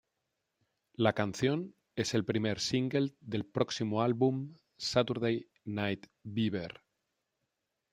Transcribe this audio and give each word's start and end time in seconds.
La 0.95 1.13
canción 1.13 1.75
es 1.95 2.15
el 2.15 2.25
primer 2.25 2.59
single 2.59 3.13
del 3.19 3.45
próximo 3.45 4.01
álbum 4.01 4.57
"Saturday 4.75 5.47
Night 5.65 6.07
Beaver". 6.23 6.81